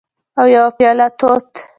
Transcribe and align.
او 0.39 0.45
یوه 0.55 0.71
پیاله 0.77 1.07
توت 1.19 1.49